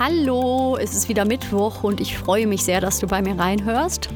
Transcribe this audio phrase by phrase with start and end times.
[0.00, 4.08] Hallo, es ist wieder Mittwoch und ich freue mich sehr, dass du bei mir reinhörst.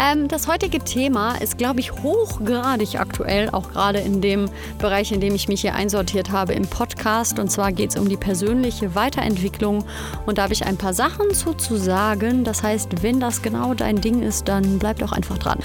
[0.00, 4.48] Ähm, das heutige Thema ist, glaube ich, hochgradig aktuell, auch gerade in dem
[4.78, 7.38] Bereich, in dem ich mich hier einsortiert habe im Podcast.
[7.38, 9.84] Und zwar geht es um die persönliche Weiterentwicklung.
[10.24, 12.42] Und da habe ich ein paar Sachen zu, zu sagen.
[12.42, 15.58] Das heißt, wenn das genau dein Ding ist, dann bleib doch einfach dran.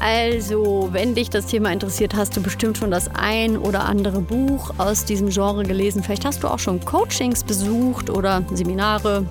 [0.00, 4.72] Also, wenn dich das Thema interessiert, hast du bestimmt schon das ein oder andere Buch
[4.78, 6.04] aus diesem Genre gelesen.
[6.04, 9.26] Vielleicht hast du auch schon Coachings besucht oder Seminare,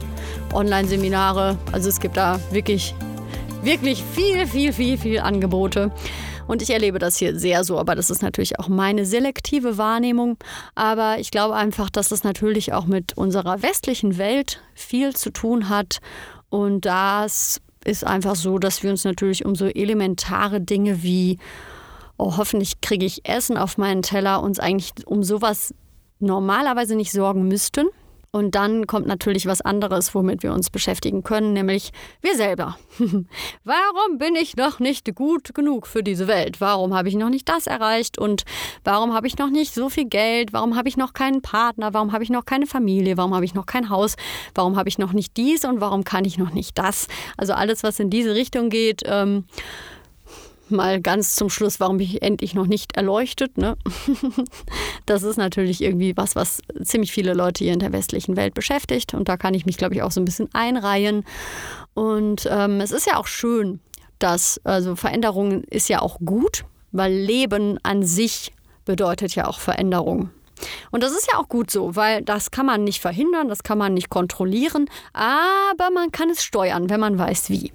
[0.54, 1.58] Online-Seminare.
[1.72, 2.94] Also es gibt da wirklich,
[3.64, 5.92] wirklich viel, viel, viel, viel Angebote.
[6.48, 10.38] Und ich erlebe das hier sehr so, aber das ist natürlich auch meine selektive Wahrnehmung.
[10.76, 15.70] Aber ich glaube einfach, dass das natürlich auch mit unserer westlichen Welt viel zu tun
[15.70, 16.00] hat.
[16.50, 21.40] Und das ist einfach so, dass wir uns natürlich um so elementare Dinge wie,
[22.18, 25.74] oh, hoffentlich kriege ich Essen auf meinen Teller, uns eigentlich um sowas
[26.20, 27.88] normalerweise nicht sorgen müssten.
[28.32, 32.78] Und dann kommt natürlich was anderes, womit wir uns beschäftigen können, nämlich wir selber.
[33.64, 36.60] warum bin ich noch nicht gut genug für diese Welt?
[36.60, 38.20] Warum habe ich noch nicht das erreicht?
[38.20, 38.44] Und
[38.84, 40.54] warum habe ich noch nicht so viel Geld?
[40.54, 41.94] Warum habe ich noch keinen Partner?
[41.94, 43.18] Warum habe ich noch keine Familie?
[43.18, 44.16] Warum habe ich noch kein Haus?
[44.54, 45.64] Warum habe ich noch nicht dies?
[45.64, 47.08] Und warum kann ich noch nicht das?
[47.38, 49.02] Also alles, was in diese Richtung geht.
[49.06, 49.46] Ähm,
[50.72, 53.58] mal ganz zum Schluss, warum bin ich endlich noch nicht erleuchtet.
[53.58, 53.78] Ne?
[55.06, 59.14] Das ist natürlich irgendwie was, was ziemlich viele Leute hier in der westlichen Welt beschäftigt.
[59.14, 61.24] Und da kann ich mich, glaube ich, auch so ein bisschen einreihen.
[61.94, 63.80] Und ähm, es ist ja auch schön,
[64.20, 68.52] dass, also Veränderung ist ja auch gut, weil Leben an sich
[68.84, 70.30] bedeutet ja auch Veränderung.
[70.92, 73.78] Und das ist ja auch gut so, weil das kann man nicht verhindern, das kann
[73.78, 77.72] man nicht kontrollieren, aber man kann es steuern, wenn man weiß wie.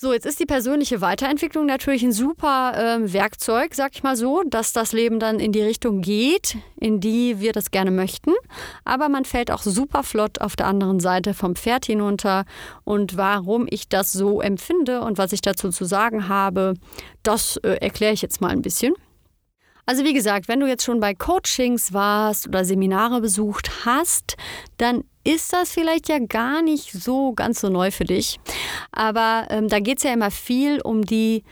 [0.00, 4.44] So, jetzt ist die persönliche Weiterentwicklung natürlich ein super äh, Werkzeug, sag ich mal so,
[4.44, 8.30] dass das Leben dann in die Richtung geht, in die wir das gerne möchten.
[8.84, 12.44] Aber man fällt auch super flott auf der anderen Seite vom Pferd hinunter.
[12.84, 16.74] Und warum ich das so empfinde und was ich dazu zu sagen habe,
[17.24, 18.94] das äh, erkläre ich jetzt mal ein bisschen.
[19.88, 24.36] Also wie gesagt, wenn du jetzt schon bei Coachings warst oder Seminare besucht hast,
[24.76, 28.38] dann ist das vielleicht ja gar nicht so ganz so neu für dich.
[28.92, 31.42] Aber ähm, da geht es ja immer viel um die,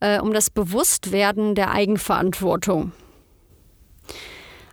[0.00, 2.92] äh, um das Bewusstwerden der Eigenverantwortung.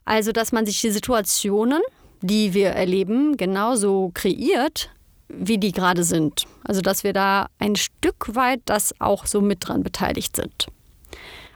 [0.05, 1.81] Also, dass man sich die Situationen,
[2.21, 4.89] die wir erleben, genauso kreiert,
[5.27, 6.45] wie die gerade sind.
[6.63, 10.67] Also, dass wir da ein Stück weit das auch so mit dran beteiligt sind.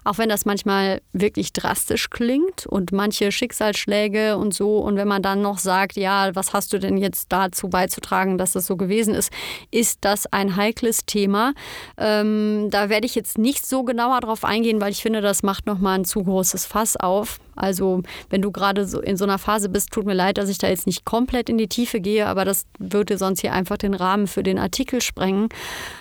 [0.06, 4.78] Auch wenn das manchmal wirklich drastisch klingt und manche Schicksalsschläge und so.
[4.78, 8.54] Und wenn man dann noch sagt, ja, was hast du denn jetzt dazu beizutragen, dass
[8.54, 9.32] das so gewesen ist,
[9.72, 11.54] ist das ein heikles Thema.
[11.98, 15.66] Ähm, da werde ich jetzt nicht so genauer drauf eingehen, weil ich finde, das macht
[15.66, 17.40] nochmal ein zu großes Fass auf.
[17.56, 20.60] Also wenn du gerade so in so einer Phase bist, tut mir leid, dass ich
[20.60, 23.96] da jetzt nicht komplett in die Tiefe gehe, aber das würde sonst hier einfach den
[23.96, 25.50] Rahmen für den Artikel sprengen.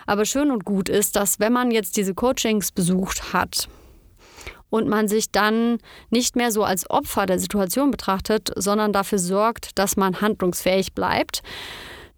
[0.06, 3.69] Aber schön und gut ist, dass wenn man jetzt diese Coachings besucht hat,
[4.74, 5.78] und man sich dann
[6.10, 11.44] nicht mehr so als Opfer der Situation betrachtet, sondern dafür sorgt, dass man handlungsfähig bleibt,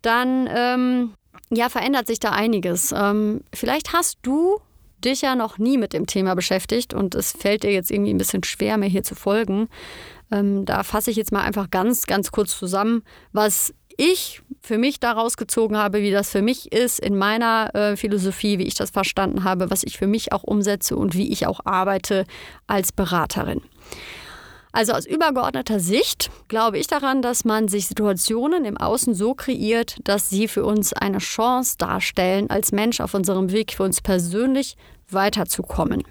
[0.00, 1.12] dann ähm,
[1.50, 2.94] ja, verändert sich da einiges.
[2.96, 4.58] Ähm, vielleicht hast du
[5.04, 8.18] dich ja noch nie mit dem Thema beschäftigt und es fällt dir jetzt irgendwie ein
[8.18, 9.68] bisschen schwer, mir hier zu folgen.
[10.32, 13.02] Ähm, da fasse ich jetzt mal einfach ganz, ganz kurz zusammen,
[13.32, 17.96] was ich für mich daraus gezogen habe, wie das für mich ist in meiner äh,
[17.96, 21.46] Philosophie, wie ich das verstanden habe, was ich für mich auch umsetze und wie ich
[21.46, 22.24] auch arbeite
[22.66, 23.62] als Beraterin.
[24.72, 29.96] Also aus übergeordneter Sicht glaube ich daran, dass man sich Situationen im Außen so kreiert,
[30.04, 34.76] dass sie für uns eine Chance darstellen, als Mensch auf unserem Weg für uns persönlich
[35.08, 36.02] weiterzukommen.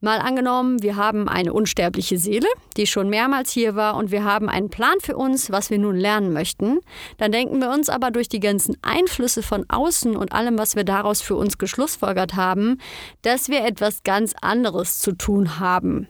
[0.00, 4.50] Mal angenommen, wir haben eine unsterbliche Seele, die schon mehrmals hier war und wir haben
[4.50, 6.80] einen Plan für uns, was wir nun lernen möchten.
[7.16, 10.84] Dann denken wir uns aber durch die ganzen Einflüsse von außen und allem, was wir
[10.84, 12.78] daraus für uns geschlussfolgert haben,
[13.22, 16.08] dass wir etwas ganz anderes zu tun haben.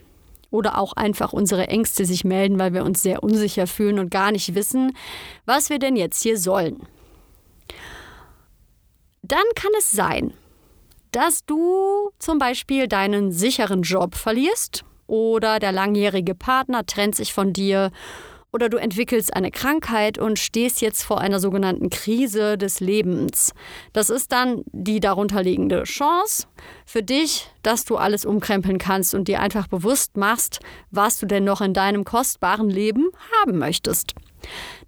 [0.50, 4.32] Oder auch einfach unsere Ängste sich melden, weil wir uns sehr unsicher fühlen und gar
[4.32, 4.96] nicht wissen,
[5.44, 6.88] was wir denn jetzt hier sollen.
[9.22, 10.32] Dann kann es sein,
[11.16, 17.54] dass du zum Beispiel deinen sicheren Job verlierst oder der langjährige Partner trennt sich von
[17.54, 17.90] dir
[18.52, 23.52] oder du entwickelst eine Krankheit und stehst jetzt vor einer sogenannten Krise des Lebens.
[23.94, 26.48] Das ist dann die darunterliegende Chance
[26.84, 30.60] für dich, dass du alles umkrempeln kannst und dir einfach bewusst machst,
[30.90, 33.08] was du denn noch in deinem kostbaren Leben
[33.40, 34.12] haben möchtest.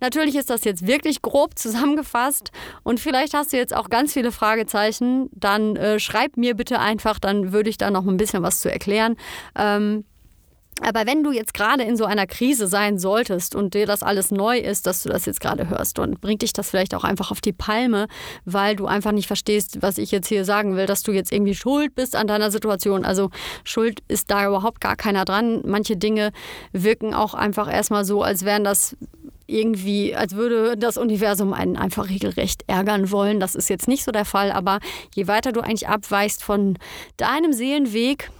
[0.01, 2.51] Natürlich ist das jetzt wirklich grob zusammengefasst
[2.83, 5.29] und vielleicht hast du jetzt auch ganz viele Fragezeichen.
[5.33, 8.71] Dann äh, schreib mir bitte einfach, dann würde ich da noch ein bisschen was zu
[8.71, 9.17] erklären.
[9.57, 10.05] Ähm,
[10.81, 14.31] Aber wenn du jetzt gerade in so einer Krise sein solltest und dir das alles
[14.31, 17.33] neu ist, dass du das jetzt gerade hörst und bringt dich das vielleicht auch einfach
[17.33, 18.07] auf die Palme,
[18.45, 21.57] weil du einfach nicht verstehst, was ich jetzt hier sagen will, dass du jetzt irgendwie
[21.57, 23.05] schuld bist an deiner Situation.
[23.05, 23.31] Also
[23.65, 25.63] Schuld ist da überhaupt gar keiner dran.
[25.65, 26.31] Manche Dinge
[26.73, 28.97] wirken auch einfach erstmal so, als wären das
[29.49, 33.41] irgendwie, als würde das Universum einen einfach regelrecht ärgern wollen.
[33.41, 34.79] Das ist jetzt nicht so der Fall, aber
[35.15, 36.79] je weiter du eigentlich abweichst von
[37.17, 38.31] deinem Seelenweg,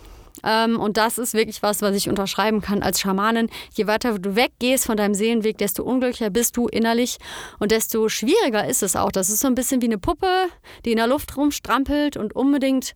[0.45, 3.49] ähm, und das ist wirklich was, was ich unterschreiben kann als Schamanin.
[3.73, 7.19] Je weiter du weggehst von deinem Seelenweg, desto unglücklicher bist du innerlich
[7.59, 9.11] und desto schwieriger ist es auch.
[9.11, 10.29] Das ist so ein bisschen wie eine Puppe,
[10.85, 12.95] die in der Luft rumstrampelt und unbedingt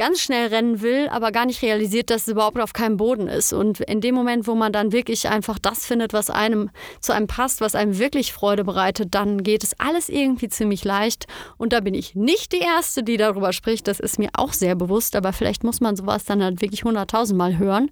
[0.00, 3.52] ganz schnell rennen will, aber gar nicht realisiert, dass es überhaupt auf keinem Boden ist.
[3.52, 6.70] Und in dem Moment, wo man dann wirklich einfach das findet, was einem
[7.00, 11.26] zu einem passt, was einem wirklich Freude bereitet, dann geht es alles irgendwie ziemlich leicht.
[11.58, 13.88] Und da bin ich nicht die Erste, die darüber spricht.
[13.88, 17.58] Das ist mir auch sehr bewusst, aber vielleicht muss man sowas dann halt wirklich hunderttausendmal
[17.58, 17.90] hören.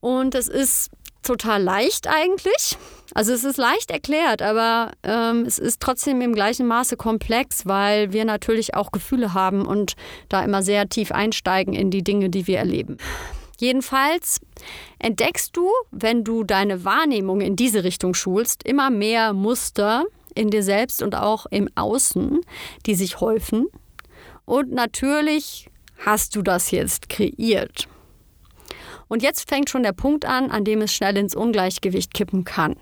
[0.00, 0.90] Und es ist
[1.30, 2.76] total leicht eigentlich.
[3.14, 8.12] Also es ist leicht erklärt, aber ähm, es ist trotzdem im gleichen Maße komplex, weil
[8.12, 9.94] wir natürlich auch Gefühle haben und
[10.28, 12.96] da immer sehr tief einsteigen in die Dinge, die wir erleben.
[13.58, 14.40] Jedenfalls
[14.98, 20.04] entdeckst du, wenn du deine Wahrnehmung in diese Richtung schulst, immer mehr Muster
[20.34, 22.40] in dir selbst und auch im Außen,
[22.86, 23.66] die sich häufen.
[24.46, 25.68] Und natürlich
[25.98, 27.86] hast du das jetzt kreiert.
[29.10, 32.76] Und jetzt fängt schon der Punkt an, an dem es schnell ins Ungleichgewicht kippen kann.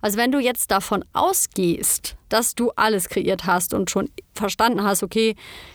[0.00, 5.02] Also wenn du jetzt davon ausgehst, dass du alles kreiert hast und schon verstanden hast,
[5.02, 5.34] okay,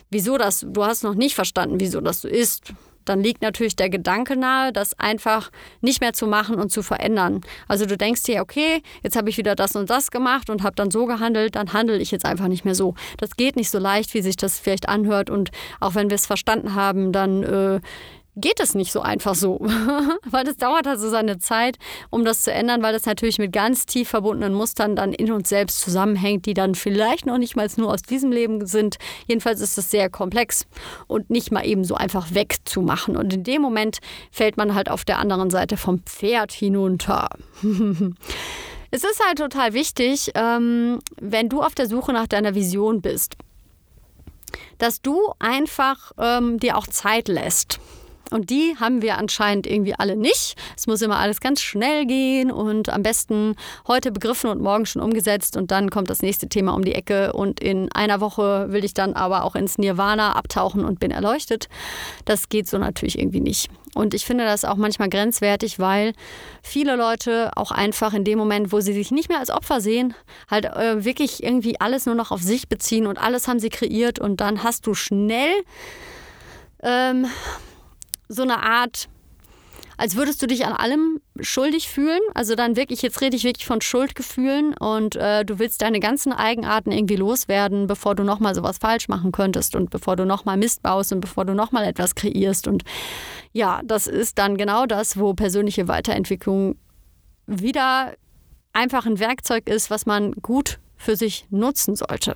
[0.10, 2.74] wieso das, du hast noch nicht verstanden, wieso das so ist,
[3.04, 5.52] dann liegt natürlich der Gedanke nahe, das einfach
[5.82, 7.42] nicht mehr zu machen und zu verändern.
[7.68, 10.76] Also du denkst dir, okay, jetzt habe ich wieder das und das gemacht und habe
[10.78, 12.96] dann so gehandelt, dann handle ich jetzt einfach nicht mehr so.
[13.18, 15.52] Das geht nicht so leicht, wie sich das vielleicht anhört und
[15.82, 17.82] auch wenn wir es verstanden haben, dann äh,
[18.36, 19.60] geht es nicht so einfach so,
[20.26, 21.78] weil das dauert also seine Zeit,
[22.10, 25.50] um das zu ändern, weil das natürlich mit ganz tief verbundenen Mustern dann in uns
[25.50, 28.98] selbst zusammenhängt, die dann vielleicht noch nicht mal nur aus diesem Leben sind.
[29.28, 30.68] Jedenfalls ist es sehr komplex
[31.08, 33.18] und nicht mal eben so einfach wegzumachen.
[33.18, 34.00] Und in dem Moment
[34.32, 37.30] fällt man halt auf der anderen Seite vom Pferd hinunter.
[38.92, 43.36] es ist halt total wichtig, ähm, wenn du auf der Suche nach deiner Vision bist,
[44.78, 47.80] dass du einfach ähm, dir auch Zeit lässt.
[48.32, 50.56] Und die haben wir anscheinend irgendwie alle nicht.
[50.76, 53.56] Es muss immer alles ganz schnell gehen und am besten
[53.88, 55.58] heute begriffen und morgen schon umgesetzt.
[55.58, 57.34] Und dann kommt das nächste Thema um die Ecke.
[57.34, 61.70] Und in einer Woche will ich dann aber auch ins Nirvana abtauchen und bin erleuchtet.
[62.26, 63.70] Das geht so natürlich irgendwie nicht.
[63.94, 66.12] Und ich finde das auch manchmal grenzwertig, weil
[66.62, 70.14] viele Leute auch einfach in dem Moment, wo sie sich nicht mehr als Opfer sehen,
[70.52, 74.20] halt äh, wirklich irgendwie alles nur noch auf sich beziehen und alles haben sie kreiert.
[74.20, 75.54] Und dann hast du schnell.
[76.84, 77.28] Ähm,
[78.28, 79.08] so eine Art,
[79.98, 82.20] als würdest du dich an allem schuldig fühlen.
[82.34, 86.34] Also dann wirklich, jetzt rede ich wirklich von Schuldgefühlen und äh, du willst deine ganzen
[86.34, 90.82] Eigenarten irgendwie loswerden, bevor du nochmal sowas falsch machen könntest und bevor du nochmal Mist
[90.82, 92.68] baust und bevor du nochmal etwas kreierst.
[92.68, 92.84] Und
[93.54, 96.76] ja, das ist dann genau das, wo persönliche Weiterentwicklung
[97.48, 98.14] wieder
[98.74, 102.36] einfach ein Werkzeug ist, was man gut für sich nutzen sollte.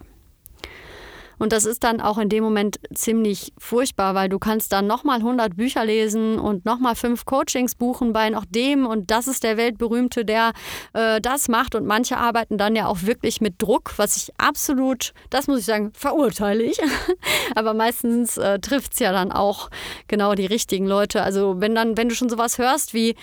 [1.39, 5.19] Und das ist dann auch in dem Moment ziemlich furchtbar, weil du kannst dann nochmal
[5.19, 9.58] 100 Bücher lesen und nochmal fünf Coachings buchen bei noch dem und das ist der
[9.58, 10.51] Weltberühmte, der
[10.93, 11.75] äh, das macht.
[11.75, 15.65] Und manche arbeiten dann ja auch wirklich mit Druck, was ich absolut, das muss ich
[15.65, 16.77] sagen, verurteile ich.
[17.55, 19.69] Aber meistens äh, trifft es ja dann auch
[20.08, 21.24] genau die richtigen Leute.
[21.24, 23.15] Also wenn dann, wenn du schon sowas hörst wie,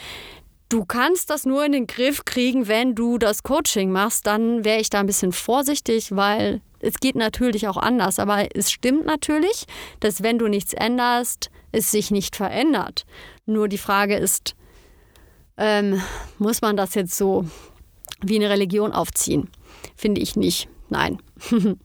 [0.69, 4.27] Du kannst das nur in den Griff kriegen, wenn du das Coaching machst.
[4.27, 8.19] Dann wäre ich da ein bisschen vorsichtig, weil es geht natürlich auch anders.
[8.19, 9.67] Aber es stimmt natürlich,
[10.01, 13.05] dass wenn du nichts änderst, es sich nicht verändert.
[13.45, 14.55] Nur die Frage ist,
[15.57, 16.03] ähm,
[16.39, 17.47] muss man das jetzt so
[18.23, 19.51] wie eine Religion aufziehen?
[19.97, 20.69] Finde ich nicht.
[20.89, 21.21] Nein.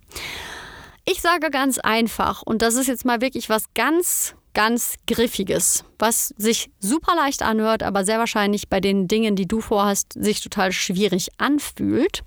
[1.06, 6.34] ich sage ganz einfach, und das ist jetzt mal wirklich was ganz ganz Griffiges, was
[6.38, 10.72] sich super leicht anhört, aber sehr wahrscheinlich bei den Dingen, die du vorhast, sich total
[10.72, 12.24] schwierig anfühlt.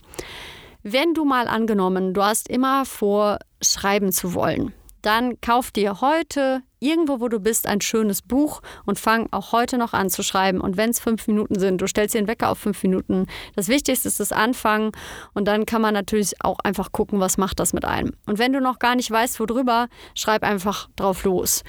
[0.87, 4.75] Wenn du mal angenommen, du hast immer vor, schreiben zu wollen,
[5.07, 9.79] dann kauf dir heute irgendwo, wo du bist, ein schönes Buch und fang auch heute
[9.79, 10.61] noch an zu schreiben.
[10.61, 13.27] Und wenn es fünf Minuten sind, du stellst dir den Wecker auf fünf Minuten.
[13.57, 14.93] Das Wichtigste ist das Anfangen
[15.33, 18.13] und dann kann man natürlich auch einfach gucken, was macht das mit einem.
[18.27, 21.63] Und wenn du noch gar nicht weißt, worüber, schreib einfach drauf los.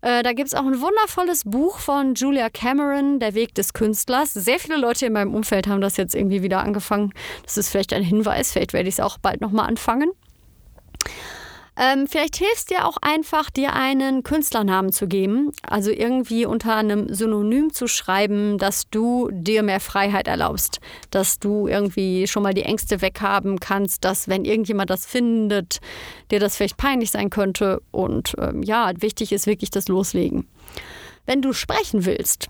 [0.00, 4.32] Äh, da gibt es auch ein wundervolles Buch von Julia Cameron, Der Weg des Künstlers.
[4.34, 7.12] Sehr viele Leute in meinem Umfeld haben das jetzt irgendwie wieder angefangen.
[7.44, 10.10] Das ist vielleicht ein Hinweis, vielleicht werde ich es auch bald nochmal anfangen.
[11.78, 17.12] Ähm, vielleicht hilft dir auch einfach, dir einen Künstlernamen zu geben, also irgendwie unter einem
[17.12, 20.80] Synonym zu schreiben, dass du dir mehr Freiheit erlaubst,
[21.10, 25.80] dass du irgendwie schon mal die Ängste weghaben kannst, dass wenn irgendjemand das findet,
[26.30, 27.82] dir das vielleicht peinlich sein könnte.
[27.90, 30.46] Und ähm, ja, wichtig ist wirklich das Loslegen.
[31.26, 32.48] Wenn du sprechen willst,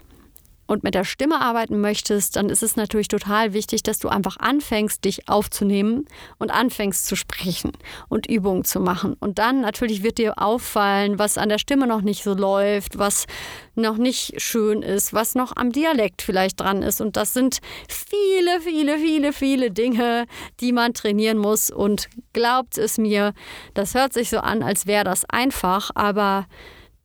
[0.67, 4.37] und mit der Stimme arbeiten möchtest, dann ist es natürlich total wichtig, dass du einfach
[4.39, 6.07] anfängst, dich aufzunehmen
[6.39, 7.73] und anfängst zu sprechen
[8.09, 9.15] und Übungen zu machen.
[9.21, 13.27] Und dann natürlich wird dir auffallen, was an der Stimme noch nicht so läuft, was
[13.75, 17.01] noch nicht schön ist, was noch am Dialekt vielleicht dran ist.
[17.01, 20.27] Und das sind viele, viele, viele, viele Dinge,
[20.61, 21.71] die man trainieren muss.
[21.71, 23.35] Und glaubt es mir,
[23.75, 26.47] das hört sich so an, als wäre das einfach, aber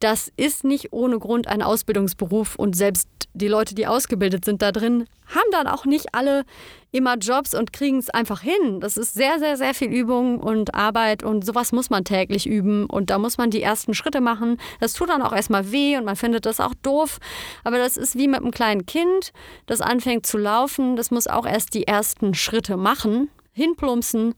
[0.01, 4.71] das ist nicht ohne Grund ein Ausbildungsberuf und selbst die Leute, die ausgebildet sind da
[4.71, 6.43] drin, haben dann auch nicht alle
[6.91, 8.81] immer Jobs und kriegen es einfach hin.
[8.81, 12.87] Das ist sehr, sehr, sehr viel Übung und Arbeit und sowas muss man täglich üben
[12.87, 14.57] und da muss man die ersten Schritte machen.
[14.81, 17.19] Das tut dann auch erstmal weh und man findet das auch doof,
[17.63, 19.31] aber das ist wie mit einem kleinen Kind,
[19.67, 24.35] das anfängt zu laufen, das muss auch erst die ersten Schritte machen, hinplumpsen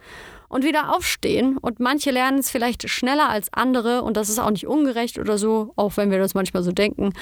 [0.54, 1.58] und wieder aufstehen.
[1.58, 5.38] Und manche lernen es vielleicht schneller als andere und das ist auch nicht ungerecht oder
[5.38, 7.14] so, auch wenn wir das manchmal so denken.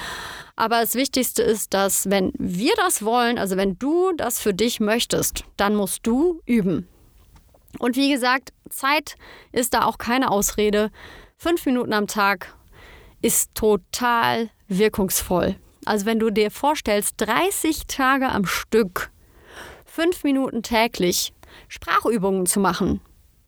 [0.54, 4.80] Aber das Wichtigste ist, dass wenn wir das wollen, also wenn du das für dich
[4.80, 6.86] möchtest, dann musst du üben.
[7.78, 9.16] Und wie gesagt, Zeit
[9.50, 10.90] ist da auch keine Ausrede.
[11.38, 12.54] Fünf Minuten am Tag
[13.22, 15.56] ist total wirkungsvoll.
[15.86, 19.10] Also wenn du dir vorstellst, 30 Tage am Stück,
[19.86, 21.32] fünf Minuten täglich
[21.68, 23.00] Sprachübungen zu machen,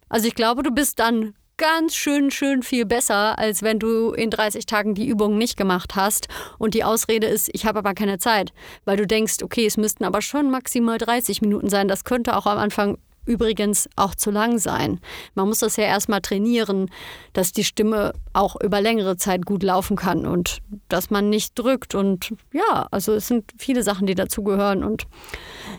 [0.09, 4.31] also ich glaube, du bist dann ganz schön, schön viel besser, als wenn du in
[4.31, 8.19] 30 Tagen die Übung nicht gemacht hast und die Ausrede ist, ich habe aber keine
[8.19, 8.53] Zeit,
[8.85, 11.89] weil du denkst, okay, es müssten aber schon maximal 30 Minuten sein.
[11.89, 15.01] Das könnte auch am Anfang übrigens auch zu lang sein.
[15.35, 16.91] Man muss das ja erstmal trainieren,
[17.33, 20.59] dass die Stimme auch über längere Zeit gut laufen kann und
[20.89, 25.07] dass man nicht drückt und ja, also es sind viele Sachen, die dazugehören und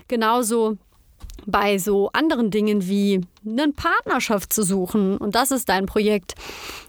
[0.07, 0.77] genauso
[1.45, 6.35] bei so anderen Dingen wie eine Partnerschaft zu suchen und das ist dein Projekt,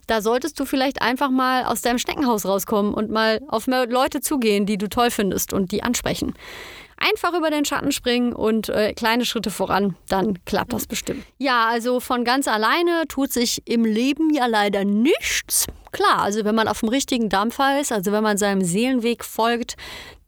[0.07, 4.67] da solltest du vielleicht einfach mal aus deinem Schneckenhaus rauskommen und mal auf Leute zugehen,
[4.67, 6.35] die du toll findest und die ansprechen.
[6.99, 11.25] Einfach über den Schatten springen und äh, kleine Schritte voran, dann klappt das bestimmt.
[11.37, 15.67] Ja, also von ganz alleine tut sich im Leben ja leider nichts.
[15.93, 19.77] Klar, also wenn man auf dem richtigen Dampfer ist, also wenn man seinem Seelenweg folgt,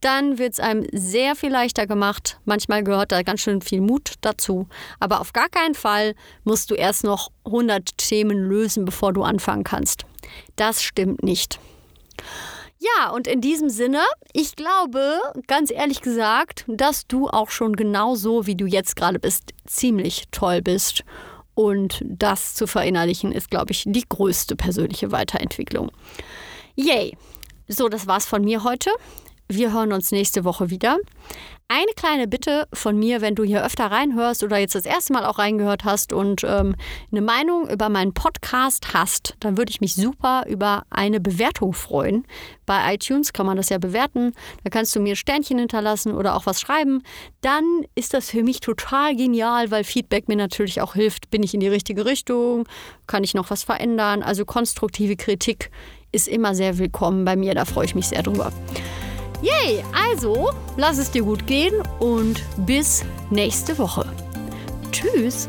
[0.00, 2.38] dann wird es einem sehr viel leichter gemacht.
[2.44, 4.68] Manchmal gehört da ganz schön viel Mut dazu.
[5.00, 6.14] Aber auf gar keinen Fall
[6.44, 10.04] musst du erst noch 100 Themen lösen, bevor du anfangen kannst.
[10.56, 11.58] Das stimmt nicht.
[12.78, 14.02] Ja, und in diesem Sinne,
[14.32, 19.52] ich glaube, ganz ehrlich gesagt, dass du auch schon genauso, wie du jetzt gerade bist,
[19.66, 21.02] ziemlich toll bist.
[21.54, 25.90] Und das zu verinnerlichen, ist, glaube ich, die größte persönliche Weiterentwicklung.
[26.76, 27.16] Yay!
[27.66, 28.90] So, das war's von mir heute.
[29.50, 30.98] Wir hören uns nächste Woche wieder.
[31.68, 35.24] Eine kleine Bitte von mir, wenn du hier öfter reinhörst oder jetzt das erste Mal
[35.24, 36.74] auch reingehört hast und ähm,
[37.10, 42.26] eine Meinung über meinen Podcast hast, dann würde ich mich super über eine Bewertung freuen.
[42.66, 44.34] Bei iTunes kann man das ja bewerten.
[44.64, 47.02] Da kannst du mir Sternchen hinterlassen oder auch was schreiben.
[47.40, 51.30] Dann ist das für mich total genial, weil Feedback mir natürlich auch hilft.
[51.30, 52.68] Bin ich in die richtige Richtung?
[53.06, 54.22] Kann ich noch was verändern?
[54.22, 55.70] Also konstruktive Kritik
[56.12, 57.54] ist immer sehr willkommen bei mir.
[57.54, 58.52] Da freue ich mich sehr drüber.
[59.42, 59.84] Yay!
[59.92, 64.06] Also, lass es dir gut gehen und bis nächste Woche.
[64.90, 65.48] Tschüss!